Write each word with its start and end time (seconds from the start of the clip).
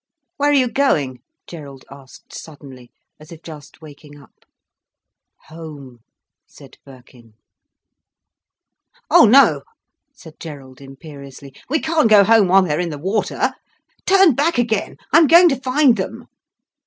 "Where 0.37 0.49
are 0.49 0.53
you 0.53 0.67
going?" 0.67 1.19
Gerald 1.45 1.85
asked 1.91 2.33
suddenly, 2.33 2.89
as 3.19 3.31
if 3.31 3.43
just 3.43 3.83
waking 3.83 4.19
up. 4.19 4.45
"Home," 5.49 5.99
said 6.47 6.79
Birkin. 6.83 7.35
"Oh 9.11 9.25
no!" 9.25 9.61
said 10.15 10.39
Gerald 10.39 10.81
imperiously. 10.81 11.53
"We 11.69 11.79
can't 11.79 12.09
go 12.09 12.23
home 12.23 12.47
while 12.47 12.63
they're 12.63 12.79
in 12.79 12.89
the 12.89 12.97
water. 12.97 13.53
Turn 14.07 14.33
back 14.33 14.57
again, 14.57 14.97
I'm 15.13 15.27
going 15.27 15.49
to 15.49 15.61
find 15.61 15.95
them." 15.95 16.25